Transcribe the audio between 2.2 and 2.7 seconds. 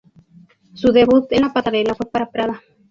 Prada.